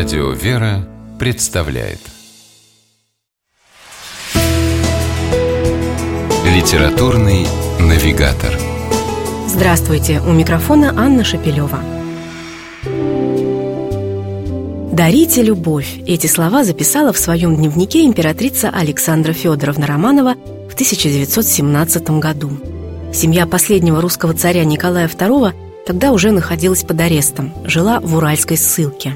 Радио 0.00 0.30
«Вера» 0.30 0.88
представляет 1.18 1.98
Литературный 6.46 7.46
навигатор 7.78 8.58
Здравствуйте! 9.46 10.22
У 10.26 10.32
микрофона 10.32 10.94
Анна 10.96 11.22
Шапилева. 11.22 11.80
«Дарите 14.90 15.42
любовь»– 15.42 16.00
эти 16.06 16.28
слова 16.28 16.64
записала 16.64 17.12
в 17.12 17.18
своем 17.18 17.54
дневнике 17.54 18.06
императрица 18.06 18.70
Александра 18.70 19.34
Федоровна 19.34 19.86
Романова 19.86 20.34
в 20.70 20.72
1917 20.72 22.10
году. 22.12 22.52
Семья 23.12 23.46
последнего 23.46 24.00
русского 24.00 24.32
царя 24.32 24.64
Николая 24.64 25.08
II 25.08 25.52
тогда 25.86 26.12
уже 26.12 26.30
находилась 26.30 26.84
под 26.84 26.98
арестом, 27.02 27.52
жила 27.66 28.00
в 28.00 28.16
Уральской 28.16 28.56
ссылке. 28.56 29.14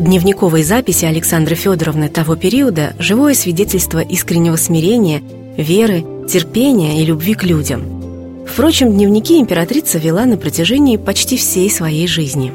Дневниковые 0.00 0.64
записи 0.64 1.04
Александры 1.04 1.54
Федоровны 1.54 2.08
того 2.08 2.34
периода– 2.34 2.94
живое 2.98 3.34
свидетельство 3.34 3.98
искреннего 3.98 4.56
смирения, 4.56 5.22
веры, 5.58 6.06
терпения 6.26 7.02
и 7.02 7.04
любви 7.04 7.34
к 7.34 7.44
людям. 7.44 8.46
Впрочем, 8.48 8.94
дневники 8.94 9.38
императрица 9.38 9.98
вела 9.98 10.24
на 10.24 10.38
протяжении 10.38 10.96
почти 10.96 11.36
всей 11.36 11.70
своей 11.70 12.06
жизни. 12.06 12.50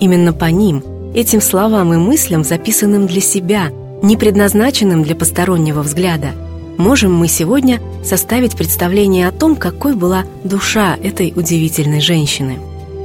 Именно 0.00 0.32
по 0.32 0.46
ним, 0.46 0.82
этим 1.14 1.40
словам 1.40 1.94
и 1.94 1.98
мыслям, 1.98 2.42
записанным 2.42 3.06
для 3.06 3.20
себя, 3.20 3.70
не 4.02 4.16
предназначенным 4.16 5.04
для 5.04 5.14
постороннего 5.14 5.82
взгляда, 5.82 6.32
можем 6.78 7.14
мы 7.14 7.28
сегодня 7.28 7.80
составить 8.02 8.56
представление 8.56 9.28
о 9.28 9.32
том, 9.32 9.54
какой 9.54 9.94
была 9.94 10.24
душа 10.42 10.96
этой 11.00 11.32
удивительной 11.36 12.00
женщины. 12.00 12.58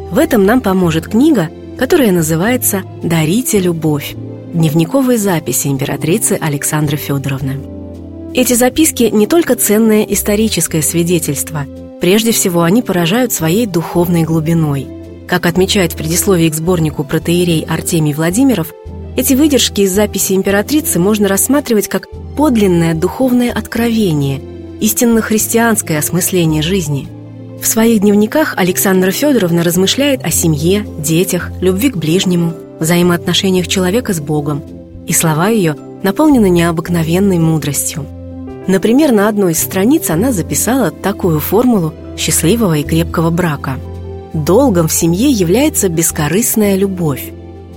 В 0.09 0.17
этом 0.17 0.47
нам 0.47 0.61
поможет 0.61 1.09
книга, 1.09 1.51
которая 1.77 2.11
называется 2.11 2.83
«Дарите 3.03 3.59
любовь»– 3.59 4.15
дневниковые 4.53 5.17
записи 5.17 5.67
императрицы 5.67 6.37
Александры 6.41 6.97
Федоровны. 6.97 7.57
Эти 8.33 8.53
записки 8.53 9.03
не 9.03 9.27
только 9.27 9.55
ценное 9.55 10.03
историческое 10.03 10.81
свидетельство, 10.81 11.65
прежде 12.01 12.31
всего 12.31 12.63
они 12.63 12.81
поражают 12.81 13.31
своей 13.31 13.65
духовной 13.65 14.23
глубиной. 14.23 14.87
Как 15.27 15.45
отмечает 15.45 15.93
в 15.93 15.97
предисловии 15.97 16.49
к 16.49 16.55
сборнику 16.55 17.03
протеерей 17.03 17.65
Артемий 17.67 18.13
Владимиров, 18.13 18.73
эти 19.15 19.33
выдержки 19.33 19.81
из 19.81 19.91
записи 19.91 20.33
императрицы 20.33 20.99
можно 20.99 21.27
рассматривать 21.27 21.87
как 21.87 22.07
подлинное 22.35 22.93
духовное 22.93 23.51
откровение, 23.51 24.41
истинно 24.79 25.21
христианское 25.21 25.97
осмысление 25.97 26.61
жизни. 26.61 27.16
В 27.61 27.65
своих 27.65 28.01
дневниках 28.01 28.53
Александра 28.55 29.11
Федоровна 29.11 29.63
размышляет 29.63 30.23
о 30.23 30.29
семье, 30.29 30.85
детях, 30.99 31.51
любви 31.59 31.89
к 31.89 31.97
ближнему, 31.97 32.53
взаимоотношениях 32.79 33.67
человека 33.67 34.13
с 34.13 34.19
Богом, 34.19 34.61
и 35.07 35.13
слова 35.13 35.49
ее 35.49 35.75
наполнены 36.03 36.49
необыкновенной 36.49 37.39
мудростью. 37.39 38.05
Например, 38.67 39.11
на 39.11 39.27
одной 39.27 39.53
из 39.53 39.59
страниц 39.59 40.09
она 40.09 40.31
записала 40.31 40.91
такую 40.91 41.39
формулу 41.39 41.93
счастливого 42.17 42.77
и 42.77 42.83
крепкого 42.83 43.31
брака. 43.31 43.77
Долгом 44.33 44.87
в 44.87 44.93
семье 44.93 45.29
является 45.31 45.89
бескорыстная 45.89 46.75
любовь. 46.75 47.31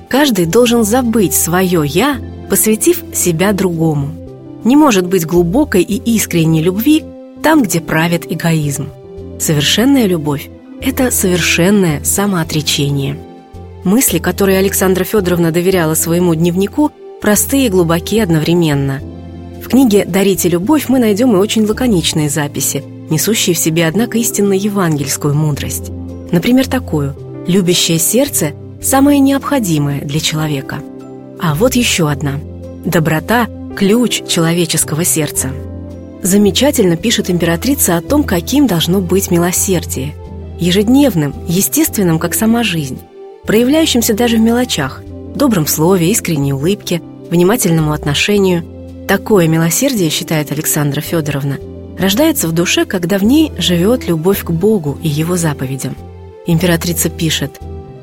Каждый 0.09 0.47
должен 0.47 0.85
забыть 0.85 1.35
свое 1.35 1.83
«я», 1.87 2.17
посвятив 2.51 3.03
себя 3.15 3.53
другому. 3.53 4.09
Не 4.65 4.77
может 4.77 5.07
быть 5.07 5.25
глубокой 5.25 5.83
и 5.83 5.97
искренней 6.17 6.63
любви 6.63 7.05
там, 7.43 7.63
где 7.63 7.81
правит 7.81 8.31
эгоизм. 8.31 8.89
Совершенная 9.41 10.05
любовь– 10.05 10.51
это 10.83 11.11
совершенное 11.11 12.05
самоотречение. 12.05 13.17
Мысли, 13.85 14.19
которые 14.19 14.59
Александра 14.59 15.03
Федоровна 15.05 15.51
доверяла 15.51 15.95
своему 15.95 16.35
дневнику, 16.35 16.93
простые 17.23 17.67
и 17.67 17.69
глубокие 17.71 18.23
одновременно. 18.23 19.01
В 19.65 19.69
книге 19.69 20.05
«Дарите 20.05 20.51
любовь» 20.51 20.91
мы 20.91 20.99
найдем 20.99 21.35
и 21.35 21.39
очень 21.39 21.65
лаконичные 21.65 22.29
записи, 22.29 22.85
несущие 23.09 23.57
в 23.57 23.59
себе, 23.59 23.87
однако, 23.87 24.19
истинно 24.19 24.53
евангельскую 24.53 25.33
мудрость. 25.35 25.91
Например, 26.31 26.69
такую 26.69 27.17
«Любящее 27.47 27.99
сердце– 27.99 28.53
самое 28.83 29.21
необходимое 29.21 30.03
для 30.03 30.21
человека». 30.21 30.81
А 31.41 31.55
вот 31.55 31.77
еще 31.77 32.11
одна 32.11 32.35
«Доброта– 32.85 33.49
ключ 33.75 34.23
человеческого 34.29 35.03
сердца». 35.07 35.51
Замечательно 36.23 36.97
пишет 36.97 37.31
императрица 37.31 37.97
о 37.97 38.03
том, 38.03 38.25
каким 38.25 38.67
должно 38.67 39.01
быть 39.01 39.31
милосердие. 39.31 40.15
Ежедневным, 40.59 41.35
естественным, 41.49 42.19
как 42.19 42.35
сама 42.35 42.63
жизнь, 42.63 42.99
проявляющимся 43.45 44.13
даже 44.13 44.37
в 44.37 44.41
мелочах, 44.41 45.03
добром 45.35 45.67
слове, 45.67 46.11
искренней 46.11 46.53
улыбке, 46.53 47.01
внимательному 47.31 47.93
отношению. 47.93 48.65
Такое 49.09 49.49
милосердие, 49.49 50.11
считает 50.11 50.53
Александра 50.53 51.01
Федоровна, 51.01 51.59
рождается 51.99 52.49
в 52.49 52.53
душе, 52.53 52.85
когда 52.85 53.17
в 53.17 53.25
ней 53.25 53.51
живет 53.57 54.07
любовь 54.07 54.45
к 54.45 54.51
Богу 54.51 54.99
и 55.03 55.09
Его 55.09 55.39
заповедям. 55.39 55.97
Императрица 56.47 57.09
пишет, 57.09 57.59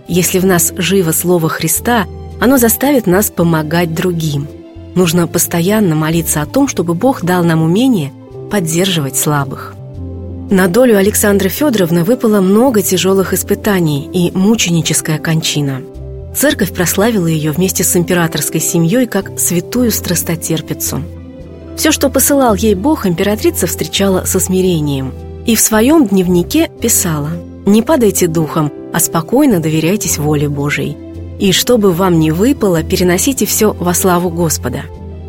«Если 0.07 0.39
в 0.39 0.45
нас 0.45 0.73
живо 0.75 1.11
Слово 1.11 1.49
Христа, 1.49 2.07
оно 2.39 2.57
заставит 2.57 3.05
нас 3.05 3.29
помогать 3.29 3.93
другим– 3.93 4.47
Нужно 4.97 5.27
постоянно 5.27 5.93
молиться 5.93 6.41
о 6.41 6.47
том, 6.47 6.67
чтобы 6.67 6.95
Бог 6.95 7.21
дал 7.21 7.43
нам 7.43 7.61
умение 7.61 8.11
поддерживать 8.49 9.15
слабых. 9.15 9.75
На 10.49 10.67
долю 10.67 10.97
Александры 10.97 11.49
Федоровны 11.49 12.03
выпало 12.03 12.41
много 12.41 12.81
тяжелых 12.81 13.31
испытаний 13.31 14.09
и 14.11 14.31
мученическая 14.35 15.19
кончина. 15.19 15.83
Церковь 16.35 16.73
прославила 16.73 17.27
ее 17.27 17.51
вместе 17.51 17.83
с 17.83 17.95
императорской 17.95 18.59
семьей 18.59 19.05
как 19.05 19.39
святую 19.39 19.91
страстотерпицу. 19.91 21.03
Все, 21.75 21.91
что 21.91 22.09
посылал 22.09 22.55
ей 22.55 22.73
Бог, 22.73 23.05
императрица 23.05 23.67
встречала 23.67 24.23
со 24.25 24.39
смирением. 24.39 25.13
И 25.45 25.55
в 25.55 25.59
своем 25.59 26.07
дневнике 26.07 26.71
писала 26.81 27.29
«Не 27.67 27.83
падайте 27.83 28.25
духом, 28.25 28.73
а 28.93 28.99
спокойно 28.99 29.59
доверяйтесь 29.59 30.17
воле 30.17 30.49
Божией. 30.49 30.97
И 31.39 31.51
что 31.51 31.77
бы 31.77 31.91
вам 31.91 32.19
ни 32.19 32.31
выпало, 32.31 32.83
переносите 32.83 33.45
все 33.45 33.73
во 33.73 33.93
славу 33.93 34.29
Господа. 34.29 34.83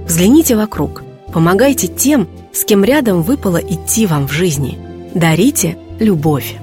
Взгляните 0.07 0.57
вокруг, 0.57 1.03
помогайте 1.33 1.87
тем, 1.87 2.29
с 2.53 2.65
кем 2.65 2.83
рядом 2.83 3.23
выпало 3.23 3.59
идти 3.59 4.07
вам 4.07 4.27
в 4.27 4.33
жизни. 4.33 4.79
Дарите 5.15 5.77
любовь. 6.01 6.57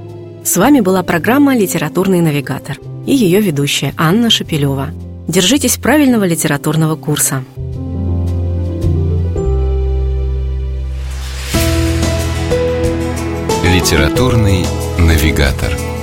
С 0.44 0.58
вами 0.58 0.80
была 0.80 1.04
программа 1.04 1.56
«Литературный 1.56 2.22
навигатор» 2.22 2.78
и 3.06 3.16
ее 3.16 3.40
ведущая 3.40 3.94
Анна 3.98 4.30
Шапилева. 4.30 4.90
Держитесь 5.28 5.78
правильного 5.78 6.24
литературного 6.24 6.96
курса. 6.96 7.44
Литературный 13.64 14.66
навигатор. 14.98 15.95